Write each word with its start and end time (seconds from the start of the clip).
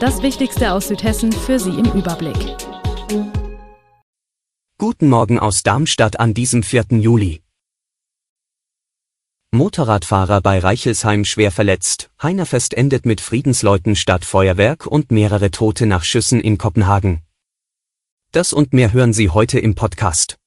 Das 0.00 0.22
Wichtigste 0.22 0.72
aus 0.72 0.86
Südhessen 0.86 1.32
für 1.32 1.58
Sie 1.58 1.70
im 1.70 1.86
Überblick. 1.86 2.56
Guten 4.78 5.08
Morgen 5.08 5.40
aus 5.40 5.64
Darmstadt 5.64 6.20
an 6.20 6.34
diesem 6.34 6.62
4. 6.62 6.84
Juli. 6.90 7.42
Motorradfahrer 9.50 10.40
bei 10.40 10.60
Reichelsheim 10.60 11.24
schwer 11.24 11.50
verletzt, 11.50 12.10
Heinerfest 12.22 12.74
endet 12.74 13.06
mit 13.06 13.20
Friedensleuten 13.20 13.96
statt 13.96 14.24
Feuerwerk 14.24 14.86
und 14.86 15.10
mehrere 15.10 15.50
Tote 15.50 15.86
nach 15.86 16.04
Schüssen 16.04 16.40
in 16.40 16.58
Kopenhagen. 16.58 17.22
Das 18.30 18.52
und 18.52 18.72
mehr 18.72 18.92
hören 18.92 19.12
Sie 19.12 19.30
heute 19.30 19.58
im 19.58 19.74
Podcast. 19.74 20.38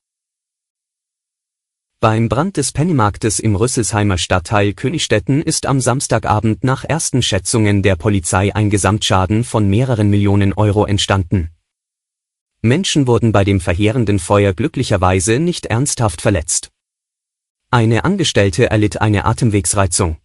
Beim 2.03 2.29
Brand 2.29 2.57
des 2.57 2.71
Pennymarktes 2.71 3.39
im 3.39 3.55
Rüsselsheimer 3.55 4.17
Stadtteil 4.17 4.73
Königstetten 4.73 5.43
ist 5.43 5.67
am 5.67 5.79
Samstagabend 5.79 6.63
nach 6.63 6.83
ersten 6.83 7.21
Schätzungen 7.21 7.83
der 7.83 7.95
Polizei 7.95 8.55
ein 8.55 8.71
Gesamtschaden 8.71 9.43
von 9.43 9.69
mehreren 9.69 10.09
Millionen 10.09 10.53
Euro 10.53 10.87
entstanden. 10.87 11.51
Menschen 12.63 13.05
wurden 13.05 13.31
bei 13.31 13.43
dem 13.43 13.59
verheerenden 13.59 14.17
Feuer 14.17 14.53
glücklicherweise 14.53 15.37
nicht 15.37 15.67
ernsthaft 15.67 16.21
verletzt. 16.21 16.71
Eine 17.69 18.03
Angestellte 18.03 18.71
erlitt 18.71 18.99
eine 18.99 19.25
Atemwegsreizung. 19.25 20.17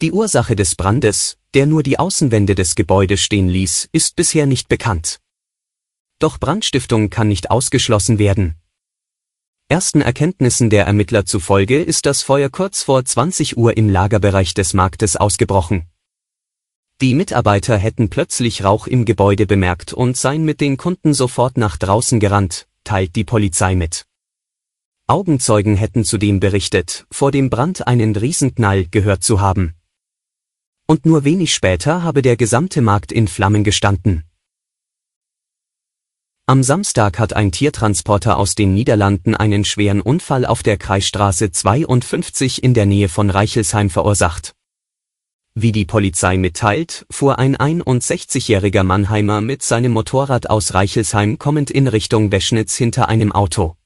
Die 0.00 0.12
Ursache 0.12 0.56
des 0.56 0.74
Brandes, 0.74 1.36
der 1.52 1.66
nur 1.66 1.82
die 1.82 1.98
Außenwände 1.98 2.54
des 2.54 2.76
Gebäudes 2.76 3.20
stehen 3.20 3.50
ließ, 3.50 3.90
ist 3.92 4.16
bisher 4.16 4.46
nicht 4.46 4.70
bekannt. 4.70 5.20
Doch 6.18 6.40
Brandstiftung 6.40 7.10
kann 7.10 7.28
nicht 7.28 7.50
ausgeschlossen 7.50 8.18
werden. 8.18 8.54
Ersten 9.72 10.02
Erkenntnissen 10.02 10.68
der 10.68 10.84
Ermittler 10.84 11.24
zufolge 11.24 11.82
ist 11.82 12.04
das 12.04 12.20
Feuer 12.20 12.50
kurz 12.50 12.82
vor 12.82 13.02
20 13.02 13.56
Uhr 13.56 13.74
im 13.74 13.88
Lagerbereich 13.88 14.52
des 14.52 14.74
Marktes 14.74 15.16
ausgebrochen. 15.16 15.86
Die 17.00 17.14
Mitarbeiter 17.14 17.78
hätten 17.78 18.10
plötzlich 18.10 18.64
Rauch 18.64 18.86
im 18.86 19.06
Gebäude 19.06 19.46
bemerkt 19.46 19.94
und 19.94 20.18
seien 20.18 20.44
mit 20.44 20.60
den 20.60 20.76
Kunden 20.76 21.14
sofort 21.14 21.56
nach 21.56 21.78
draußen 21.78 22.20
gerannt, 22.20 22.68
teilt 22.84 23.16
die 23.16 23.24
Polizei 23.24 23.74
mit. 23.74 24.04
Augenzeugen 25.06 25.76
hätten 25.76 26.04
zudem 26.04 26.38
berichtet, 26.38 27.06
vor 27.10 27.32
dem 27.32 27.48
Brand 27.48 27.86
einen 27.86 28.14
Riesenknall 28.14 28.88
gehört 28.90 29.24
zu 29.24 29.40
haben. 29.40 29.72
Und 30.86 31.06
nur 31.06 31.24
wenig 31.24 31.54
später 31.54 32.02
habe 32.02 32.20
der 32.20 32.36
gesamte 32.36 32.82
Markt 32.82 33.10
in 33.10 33.26
Flammen 33.26 33.64
gestanden. 33.64 34.24
Am 36.46 36.64
Samstag 36.64 37.20
hat 37.20 37.34
ein 37.34 37.52
Tiertransporter 37.52 38.36
aus 38.36 38.56
den 38.56 38.74
Niederlanden 38.74 39.36
einen 39.36 39.64
schweren 39.64 40.00
Unfall 40.00 40.44
auf 40.44 40.64
der 40.64 40.76
Kreisstraße 40.76 41.52
52 41.52 42.64
in 42.64 42.74
der 42.74 42.84
Nähe 42.84 43.08
von 43.08 43.30
Reichelsheim 43.30 43.88
verursacht. 43.90 44.52
Wie 45.54 45.70
die 45.70 45.84
Polizei 45.84 46.38
mitteilt, 46.38 47.06
fuhr 47.10 47.38
ein 47.38 47.56
61-jähriger 47.56 48.82
Mannheimer 48.82 49.40
mit 49.40 49.62
seinem 49.62 49.92
Motorrad 49.92 50.50
aus 50.50 50.74
Reichelsheim 50.74 51.38
kommend 51.38 51.70
in 51.70 51.86
Richtung 51.86 52.32
Weschnitz 52.32 52.74
hinter 52.74 53.08
einem 53.08 53.30
Auto. 53.30 53.76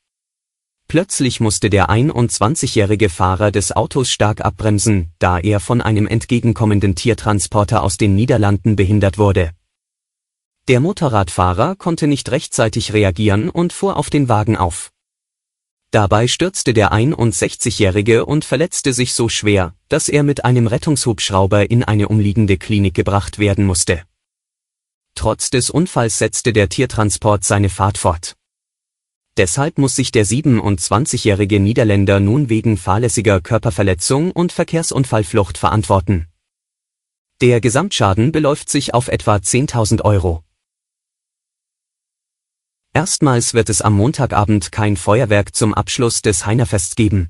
Plötzlich 0.89 1.41
musste 1.41 1.69
der 1.69 1.91
21-jährige 1.91 3.11
Fahrer 3.11 3.51
des 3.51 3.77
Autos 3.77 4.09
stark 4.09 4.41
abbremsen, 4.41 5.13
da 5.19 5.39
er 5.39 5.61
von 5.61 5.83
einem 5.83 6.07
entgegenkommenden 6.07 6.95
Tiertransporter 6.95 7.83
aus 7.83 7.98
den 7.98 8.14
Niederlanden 8.14 8.77
behindert 8.77 9.19
wurde. 9.19 9.51
Der 10.69 10.81
Motorradfahrer 10.81 11.77
konnte 11.77 12.09
nicht 12.09 12.33
rechtzeitig 12.33 12.93
reagieren 12.93 13.51
und 13.51 13.73
fuhr 13.73 13.97
auf 13.97 14.11
den 14.11 14.29
Wagen 14.29 14.57
auf. 14.57 14.91
Dabei 15.93 16.27
stürzte 16.27 16.75
der 16.75 16.93
61-Jährige 16.93 18.27
und 18.27 18.45
verletzte 18.45 18.93
sich 18.93 19.15
so 19.15 19.29
schwer, 19.29 19.75
dass 19.89 20.09
er 20.09 20.25
mit 20.25 20.45
einem 20.45 20.67
Rettungshubschrauber 20.67 21.71
in 21.71 21.85
eine 21.85 22.09
umliegende 22.09 22.59
Klinik 22.59 22.95
gebracht 22.95 23.39
werden 23.39 23.65
musste. 23.65 24.03
Trotz 25.15 25.51
des 25.51 25.71
Unfalls 25.71 26.19
setzte 26.19 26.53
der 26.53 26.69
Tiertransport 26.69 27.45
seine 27.45 27.69
Fahrt 27.69 27.97
fort. 27.97 28.35
Deshalb 29.37 29.79
muss 29.79 29.95
sich 29.95 30.11
der 30.11 30.27
27-jährige 30.27 31.61
Niederländer 31.61 32.19
nun 32.19 32.48
wegen 32.48 32.77
fahrlässiger 32.77 33.41
Körperverletzung 33.41 34.33
und 34.33 34.51
Verkehrsunfallflucht 34.51 35.59
verantworten. 35.59 36.27
Der 37.41 37.61
Gesamtschaden 37.61 38.33
beläuft 38.33 38.69
sich 38.69 38.95
auf 38.95 39.09
etwa 39.09 39.37
10.000 39.37 40.03
Euro. 40.03 40.43
Erstmals 42.96 43.52
wird 43.52 43.68
es 43.68 43.83
am 43.83 43.92
Montagabend 43.92 44.73
kein 44.73 44.96
Feuerwerk 44.96 45.55
zum 45.55 45.74
Abschluss 45.74 46.23
des 46.23 46.46
Heinerfests 46.46 46.96
geben. 46.96 47.29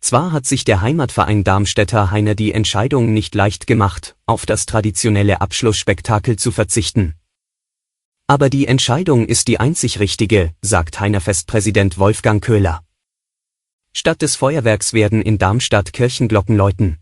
Zwar 0.00 0.32
hat 0.32 0.46
sich 0.46 0.64
der 0.64 0.80
Heimatverein 0.80 1.44
Darmstädter 1.44 2.10
Heiner 2.10 2.34
die 2.34 2.54
Entscheidung 2.54 3.12
nicht 3.12 3.34
leicht 3.34 3.66
gemacht, 3.66 4.16
auf 4.24 4.46
das 4.46 4.64
traditionelle 4.64 5.42
Abschlussspektakel 5.42 6.36
zu 6.36 6.52
verzichten. 6.52 7.16
Aber 8.26 8.48
die 8.48 8.66
Entscheidung 8.66 9.26
ist 9.26 9.48
die 9.48 9.60
einzig 9.60 10.00
richtige, 10.00 10.54
sagt 10.62 11.00
Heinerfest-Präsident 11.00 11.98
Wolfgang 11.98 12.42
Köhler. 12.42 12.82
Statt 13.92 14.22
des 14.22 14.36
Feuerwerks 14.36 14.94
werden 14.94 15.20
in 15.20 15.36
Darmstadt 15.36 15.92
Kirchenglocken 15.92 16.56
läuten. 16.56 16.96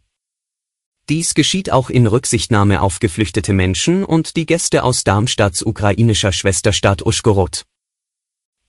Dies 1.10 1.34
geschieht 1.34 1.70
auch 1.70 1.91
in 1.91 2.06
Rücksichtnahme 2.06 2.81
auf 2.81 2.98
geflüchtete 2.98 3.53
Menschen 3.53 4.04
und 4.04 4.37
die 4.37 4.47
Gäste 4.47 4.82
aus 4.82 5.04
Darmstadts 5.04 5.62
ukrainischer 5.62 6.32
Schwesterstadt 6.32 7.04
Uschgorod. 7.04 7.65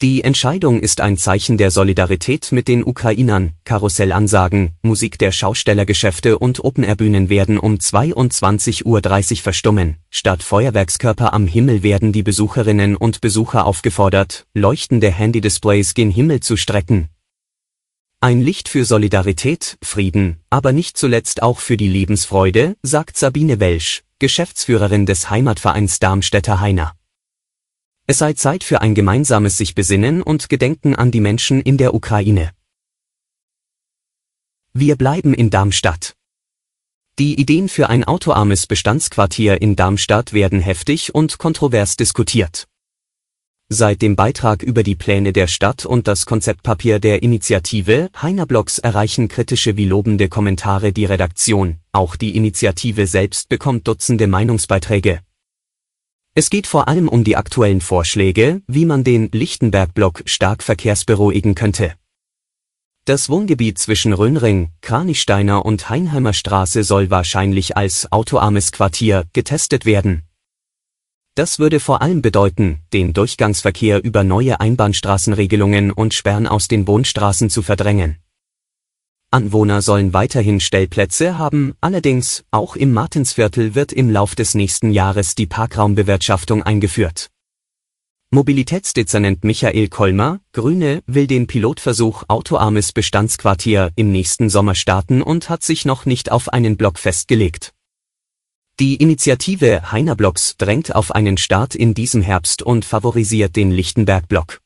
Die 0.01 0.25
Entscheidung 0.25 0.81
ist 0.81 0.99
ein 0.99 1.15
Zeichen 1.15 1.57
der 1.57 1.71
Solidarität 1.71 2.51
mit 2.51 2.67
den 2.67 2.83
Ukrainern, 2.83 3.53
Karussellansagen, 3.63 4.71
Musik 4.81 5.17
der 5.17 5.31
Schaustellergeschäfte 5.31 6.37
und 6.37 6.61
Open-Air-Bühnen 6.61 7.29
werden 7.29 7.57
um 7.57 7.75
22.30 7.75 8.83
Uhr 8.83 9.41
verstummen, 9.41 9.95
statt 10.09 10.43
Feuerwerkskörper 10.43 11.31
am 11.31 11.47
Himmel 11.47 11.83
werden 11.83 12.11
die 12.11 12.23
Besucherinnen 12.23 12.97
und 12.97 13.21
Besucher 13.21 13.65
aufgefordert, 13.65 14.45
leuchtende 14.53 15.09
Handy-Displays 15.09 15.93
gen 15.93 16.11
Himmel 16.11 16.41
zu 16.41 16.57
strecken, 16.57 17.07
ein 18.25 18.41
Licht 18.41 18.69
für 18.69 18.85
Solidarität, 18.85 19.77
Frieden, 19.83 20.39
aber 20.49 20.71
nicht 20.71 20.97
zuletzt 20.97 21.43
auch 21.43 21.59
für 21.59 21.77
die 21.77 21.87
Lebensfreude, 21.87 22.75
sagt 22.81 23.17
Sabine 23.17 23.59
Welsch, 23.59 24.03
Geschäftsführerin 24.17 25.05
des 25.05 25.29
Heimatvereins 25.29 25.99
Darmstädter 25.99 26.59
Heiner. 26.59 26.95
Es 28.07 28.17
sei 28.17 28.33
Zeit 28.33 28.63
für 28.63 28.81
ein 28.81 28.95
gemeinsames 28.95 29.59
sich 29.59 29.75
besinnen 29.75 30.23
und 30.23 30.49
Gedenken 30.49 30.95
an 30.95 31.11
die 31.11 31.19
Menschen 31.19 31.61
in 31.61 31.77
der 31.77 31.93
Ukraine. 31.93 32.49
Wir 34.73 34.95
bleiben 34.95 35.35
in 35.35 35.51
Darmstadt. 35.51 36.15
Die 37.19 37.39
Ideen 37.39 37.69
für 37.69 37.89
ein 37.89 38.05
autoarmes 38.05 38.65
Bestandsquartier 38.65 39.61
in 39.61 39.75
Darmstadt 39.75 40.33
werden 40.33 40.61
heftig 40.61 41.13
und 41.13 41.37
kontrovers 41.37 41.95
diskutiert. 41.95 42.67
Seit 43.69 44.03
dem 44.03 44.15
Beitrag 44.15 44.61
über 44.61 44.83
die 44.83 44.93
Pläne 44.93 45.33
der 45.33 45.47
Stadt 45.47 45.87
und 45.87 46.07
das 46.07 46.27
Konzeptpapier 46.27 46.99
der 46.99 47.23
Initiative 47.23 48.11
Heinerblogs 48.21 48.77
erreichen 48.77 49.27
kritische 49.27 49.75
wie 49.75 49.85
lobende 49.85 50.29
Kommentare 50.29 50.93
die 50.93 51.05
Redaktion, 51.05 51.79
auch 51.91 52.15
die 52.15 52.35
Initiative 52.37 53.07
selbst 53.07 53.49
bekommt 53.49 53.87
Dutzende 53.87 54.27
Meinungsbeiträge. 54.27 55.21
Es 56.35 56.51
geht 56.51 56.67
vor 56.67 56.87
allem 56.87 57.07
um 57.07 57.23
die 57.23 57.37
aktuellen 57.37 57.81
Vorschläge, 57.81 58.61
wie 58.67 58.85
man 58.85 59.03
den 59.03 59.29
Lichtenberg-Block 59.31 60.21
stark 60.25 60.61
verkehrsberuhigen 60.61 61.55
könnte. 61.55 61.95
Das 63.05 63.29
Wohngebiet 63.29 63.79
zwischen 63.79 64.13
Röhnring, 64.13 64.69
Kranichsteiner 64.81 65.65
und 65.65 65.89
Heinheimer 65.89 66.33
Straße 66.33 66.83
soll 66.83 67.09
wahrscheinlich 67.09 67.75
als 67.75 68.11
autoarmes 68.11 68.71
Quartier 68.71 69.23
getestet 69.33 69.85
werden 69.85 70.21
das 71.35 71.59
würde 71.59 71.79
vor 71.79 72.01
allem 72.01 72.21
bedeuten, 72.21 72.79
den 72.93 73.13
Durchgangsverkehr 73.13 74.03
über 74.03 74.23
neue 74.23 74.59
Einbahnstraßenregelungen 74.59 75.91
und 75.91 76.13
Sperren 76.13 76.47
aus 76.47 76.67
den 76.67 76.87
Wohnstraßen 76.87 77.49
zu 77.49 77.61
verdrängen. 77.61 78.17
Anwohner 79.31 79.81
sollen 79.81 80.13
weiterhin 80.13 80.61
Stellplätze 80.61 81.37
haben, 81.37 81.73
allerdings 81.81 82.45
auch 82.51 82.77
im 82.77 82.93
Martinsviertel 82.93 83.75
wird 83.75 83.91
im 83.91 84.09
Lauf 84.09 84.33
des 84.33 84.55
nächsten 84.55 84.91
Jahres 84.91 85.35
die 85.35 85.45
Parkraumbewirtschaftung 85.45 86.63
eingeführt. 86.63 87.29
Mobilitätsdezernent 88.31 89.43
Michael 89.43 89.89
Kolmer, 89.89 90.39
Grüne, 90.53 91.03
will 91.05 91.27
den 91.27 91.47
Pilotversuch 91.47 92.23
Autoarmes 92.27 92.91
Bestandsquartier 92.91 93.91
im 93.95 94.11
nächsten 94.11 94.49
Sommer 94.49 94.73
starten 94.73 95.21
und 95.21 95.49
hat 95.49 95.63
sich 95.63 95.85
noch 95.85 96.05
nicht 96.05 96.31
auf 96.31 96.49
einen 96.49 96.77
Block 96.77 96.97
festgelegt. 96.97 97.74
Die 98.77 98.97
Initiative 98.97 99.93
Heiner 99.93 100.17
Blocks 100.17 100.57
drängt 100.57 100.93
auf 100.93 101.15
einen 101.15 101.37
Start 101.37 101.75
in 101.75 101.93
diesem 101.93 102.21
Herbst 102.21 102.61
und 102.61 102.83
favorisiert 102.83 103.55
den 103.55 103.71
Lichtenberg-Block. 103.71 104.59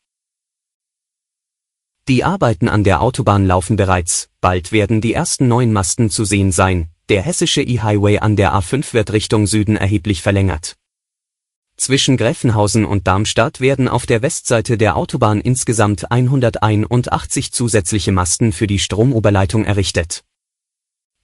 Die 2.07 2.23
Arbeiten 2.23 2.69
an 2.69 2.83
der 2.83 3.03
Autobahn 3.03 3.45
laufen 3.45 3.75
bereits, 3.75 4.29
bald 4.41 4.71
werden 4.71 4.99
die 4.99 5.13
ersten 5.13 5.47
neuen 5.47 5.71
Masten 5.71 6.09
zu 6.09 6.25
sehen 6.25 6.51
sein, 6.51 6.89
der 7.09 7.21
hessische 7.21 7.61
E-Highway 7.61 8.17
an 8.17 8.35
der 8.35 8.51
A5 8.55 8.93
wird 8.93 9.13
Richtung 9.13 9.45
Süden 9.45 9.77
erheblich 9.77 10.23
verlängert. 10.23 10.75
Zwischen 11.77 12.17
Gräfenhausen 12.17 12.85
und 12.85 13.05
Darmstadt 13.05 13.61
werden 13.61 13.87
auf 13.87 14.07
der 14.07 14.23
Westseite 14.23 14.79
der 14.79 14.97
Autobahn 14.97 15.39
insgesamt 15.39 16.11
181 16.11 17.51
zusätzliche 17.51 18.11
Masten 18.11 18.53
für 18.53 18.65
die 18.65 18.79
Stromoberleitung 18.79 19.65
errichtet. 19.65 20.23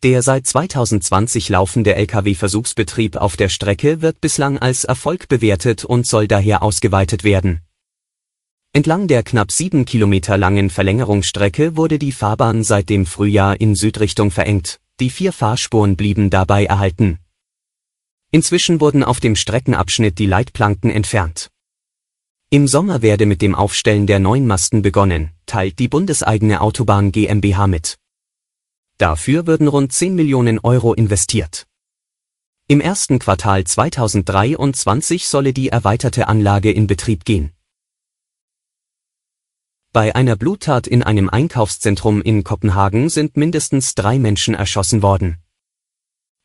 Der 0.03 0.21
seit 0.21 0.45
2020 0.45 1.49
laufende 1.49 1.95
Lkw-Versuchsbetrieb 1.95 3.15
auf 3.15 3.37
der 3.37 3.49
Strecke 3.49 4.01
wird 4.01 4.21
bislang 4.21 4.59
als 4.59 4.83
Erfolg 4.83 5.27
bewertet 5.27 5.83
und 5.85 6.05
soll 6.05 6.27
daher 6.27 6.61
ausgeweitet 6.61 7.23
werden. 7.23 7.61
Entlang 8.73 9.07
der 9.07 9.23
knapp 9.23 9.51
sieben 9.51 9.85
Kilometer 9.85 10.37
langen 10.37 10.69
Verlängerungsstrecke 10.69 11.77
wurde 11.77 11.97
die 11.97 12.11
Fahrbahn 12.11 12.63
seit 12.63 12.89
dem 12.89 13.05
Frühjahr 13.05 13.59
in 13.59 13.73
Südrichtung 13.73 14.31
verengt, 14.31 14.79
die 14.99 15.09
vier 15.09 15.31
Fahrspuren 15.31 15.95
blieben 15.95 16.29
dabei 16.29 16.65
erhalten. 16.65 17.19
Inzwischen 18.31 18.81
wurden 18.81 19.03
auf 19.03 19.21
dem 19.21 19.37
Streckenabschnitt 19.37 20.19
die 20.19 20.25
Leitplanken 20.25 20.91
entfernt. 20.91 21.49
Im 22.49 22.67
Sommer 22.67 23.01
werde 23.01 23.25
mit 23.25 23.41
dem 23.41 23.55
Aufstellen 23.55 24.07
der 24.07 24.19
neuen 24.19 24.45
Masten 24.45 24.81
begonnen, 24.81 25.31
teilt 25.45 25.79
die 25.79 25.87
bundeseigene 25.87 26.61
Autobahn 26.61 27.11
GmbH 27.11 27.67
mit. 27.67 27.97
Dafür 28.97 29.45
würden 29.45 29.67
rund 29.67 29.91
10 29.91 30.15
Millionen 30.15 30.59
Euro 30.59 30.93
investiert. 30.93 31.67
Im 32.67 32.79
ersten 32.79 33.19
Quartal 33.19 33.65
2023 33.65 35.27
solle 35.27 35.51
die 35.51 35.67
erweiterte 35.67 36.29
Anlage 36.29 36.71
in 36.71 36.87
Betrieb 36.87 37.25
gehen. 37.25 37.51
Bei 39.91 40.15
einer 40.15 40.37
Bluttat 40.37 40.87
in 40.87 41.03
einem 41.03 41.29
Einkaufszentrum 41.29 42.21
in 42.21 42.43
Kopenhagen 42.45 43.09
sind 43.09 43.35
mindestens 43.35 43.95
drei 43.95 44.17
Menschen 44.17 44.55
erschossen 44.55 45.01
worden. 45.01 45.39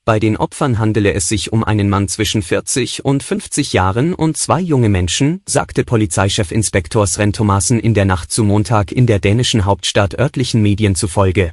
Bei 0.05 0.19
den 0.19 0.37
Opfern 0.37 0.81
handele 0.81 1.13
es 1.15 1.29
sich 1.29 1.53
um 1.53 1.63
einen 1.63 1.89
Mann 1.89 2.09
zwischen 2.09 2.43
40 2.43 3.05
und 3.05 3.23
50 3.23 3.73
Jahren 3.73 4.13
und 4.13 4.37
zwei 4.37 4.61
junge 4.61 4.89
Menschen, 4.89 5.41
sagte 5.47 5.85
Polizeichefinspektor 5.85 7.07
Sven 7.07 7.33
Thomasen 7.33 7.79
in 7.79 7.95
der 7.95 8.07
Nacht 8.07 8.33
zu 8.33 8.43
Montag 8.43 8.91
in 8.91 9.07
der 9.07 9.21
dänischen 9.21 9.65
Hauptstadt 9.65 10.19
örtlichen 10.19 10.63
Medien 10.63 10.97
zufolge. 10.97 11.53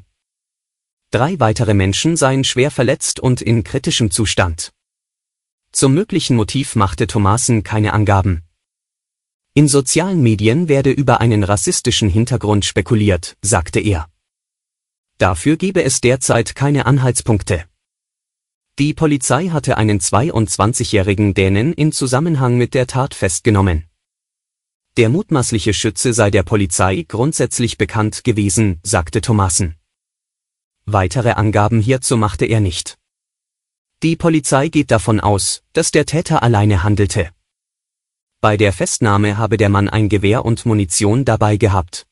Drei 1.09 1.39
weitere 1.39 1.73
Menschen 1.73 2.17
seien 2.17 2.43
schwer 2.43 2.69
verletzt 2.69 3.21
und 3.21 3.41
in 3.41 3.63
kritischem 3.63 4.11
Zustand. 4.11 4.73
Zum 5.71 5.93
möglichen 5.93 6.35
Motiv 6.35 6.75
machte 6.75 7.07
Thomasen 7.07 7.63
keine 7.63 7.93
Angaben. 7.93 8.41
In 9.53 9.69
sozialen 9.69 10.21
Medien 10.21 10.67
werde 10.67 10.91
über 10.91 11.21
einen 11.21 11.45
rassistischen 11.45 12.09
Hintergrund 12.09 12.65
spekuliert, 12.65 13.37
sagte 13.41 13.79
er. 13.79 14.09
Dafür 15.17 15.55
gebe 15.55 15.81
es 15.81 16.01
derzeit 16.01 16.55
keine 16.55 16.85
Anhaltspunkte. 16.85 17.65
Die 18.77 18.93
Polizei 18.93 19.47
hatte 19.47 19.77
einen 19.77 19.99
22-jährigen 19.99 21.33
Dänen 21.33 21.71
in 21.71 21.93
Zusammenhang 21.93 22.57
mit 22.57 22.73
der 22.73 22.85
Tat 22.85 23.15
festgenommen. 23.15 23.85
Der 24.97 25.07
mutmaßliche 25.07 25.73
Schütze 25.73 26.11
sei 26.11 26.31
der 26.31 26.43
Polizei 26.43 27.05
grundsätzlich 27.07 27.77
bekannt 27.77 28.25
gewesen, 28.25 28.79
sagte 28.83 29.21
Thomasen. 29.21 29.76
Weitere 30.89 31.31
Angaben 31.31 31.81
hierzu 31.81 32.15
machte 32.15 32.45
er 32.45 32.61
nicht. 32.61 32.97
Die 34.03 34.15
Polizei 34.15 34.69
geht 34.69 34.89
davon 34.89 35.19
aus, 35.19 35.61
dass 35.73 35.91
der 35.91 36.05
Täter 36.05 36.43
alleine 36.43 36.81
handelte. 36.81 37.31
Bei 38.39 38.55
der 38.55 38.71
Festnahme 38.71 39.37
habe 39.37 39.57
der 39.57 39.67
Mann 39.67 39.89
ein 39.89 40.07
Gewehr 40.07 40.45
und 40.45 40.65
Munition 40.65 41.25
dabei 41.25 41.57
gehabt. 41.57 42.07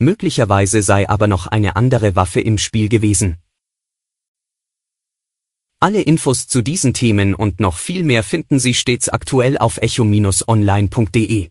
Möglicherweise 0.00 0.82
sei 0.82 1.08
aber 1.08 1.28
noch 1.28 1.46
eine 1.46 1.76
andere 1.76 2.16
Waffe 2.16 2.40
im 2.40 2.58
Spiel 2.58 2.88
gewesen. 2.88 3.38
Alle 5.78 6.02
Infos 6.02 6.48
zu 6.48 6.62
diesen 6.62 6.94
Themen 6.94 7.32
und 7.32 7.60
noch 7.60 7.76
viel 7.78 8.02
mehr 8.02 8.24
finden 8.24 8.58
Sie 8.58 8.74
stets 8.74 9.08
aktuell 9.08 9.56
auf 9.56 9.76
echo-online.de. 9.76 11.50